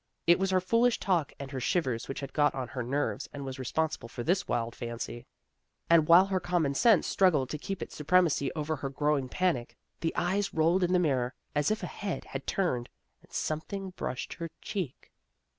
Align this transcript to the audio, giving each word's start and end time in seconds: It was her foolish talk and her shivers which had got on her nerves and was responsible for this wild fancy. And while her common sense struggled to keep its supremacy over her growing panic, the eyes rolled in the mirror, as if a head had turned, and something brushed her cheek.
It 0.25 0.39
was 0.39 0.49
her 0.49 0.59
foolish 0.59 0.99
talk 0.99 1.31
and 1.39 1.51
her 1.51 1.59
shivers 1.59 2.07
which 2.07 2.21
had 2.21 2.33
got 2.33 2.55
on 2.55 2.69
her 2.69 2.81
nerves 2.81 3.29
and 3.31 3.45
was 3.45 3.59
responsible 3.59 4.09
for 4.09 4.23
this 4.23 4.47
wild 4.47 4.73
fancy. 4.75 5.27
And 5.91 6.07
while 6.07 6.25
her 6.25 6.39
common 6.39 6.73
sense 6.73 7.05
struggled 7.05 7.51
to 7.51 7.59
keep 7.59 7.83
its 7.83 7.93
supremacy 7.97 8.51
over 8.53 8.77
her 8.77 8.89
growing 8.89 9.29
panic, 9.29 9.77
the 9.99 10.15
eyes 10.15 10.55
rolled 10.55 10.81
in 10.83 10.93
the 10.93 10.97
mirror, 10.97 11.35
as 11.53 11.69
if 11.69 11.83
a 11.83 11.85
head 11.85 12.25
had 12.25 12.47
turned, 12.47 12.89
and 13.21 13.31
something 13.31 13.91
brushed 13.91 14.33
her 14.33 14.49
cheek. 14.59 15.11